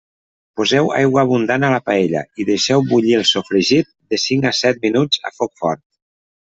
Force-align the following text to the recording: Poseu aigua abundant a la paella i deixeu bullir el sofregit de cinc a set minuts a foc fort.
Poseu 0.61 0.87
aigua 0.99 1.21
abundant 1.25 1.65
a 1.67 1.69
la 1.75 1.81
paella 1.91 2.25
i 2.39 2.47
deixeu 2.49 2.83
bullir 2.89 3.15
el 3.21 3.29
sofregit 3.35 3.93
de 3.95 4.23
cinc 4.27 4.53
a 4.53 4.57
set 4.65 4.85
minuts 4.91 5.27
a 5.33 5.37
foc 5.41 5.59
fort. 5.65 5.89